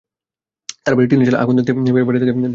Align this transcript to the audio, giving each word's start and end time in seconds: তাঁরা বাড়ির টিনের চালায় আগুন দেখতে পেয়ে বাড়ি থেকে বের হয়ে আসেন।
তাঁরা 0.83 0.95
বাড়ির 0.97 1.09
টিনের 1.11 1.25
চালায় 1.27 1.41
আগুন 1.43 1.55
দেখতে 1.59 1.71
পেয়ে 1.75 2.07
বাড়ি 2.07 2.17
থেকে 2.21 2.33
বের 2.33 2.35
হয়ে 2.35 2.41
আসেন। 2.41 2.49